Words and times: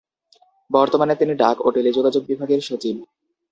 বর্তমানে 0.71 1.13
তিনি 1.15 1.33
ডাক 1.33 1.57
ও 1.61 1.67
টেলিযোগাযোগ 1.71 2.23
বিভাগের 2.25 2.61
সচিব। 2.61 2.95